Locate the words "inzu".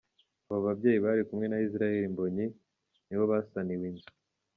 3.91-4.09